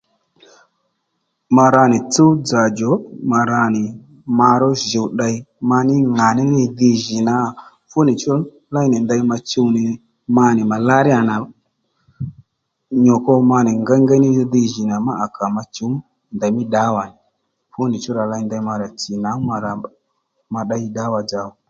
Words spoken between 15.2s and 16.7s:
à kà ma chǔw ndèy mí